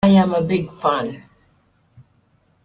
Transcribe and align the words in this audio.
I'm 0.03 0.33
a 0.33 0.41
big 0.41 0.73
fan!. 0.81 1.29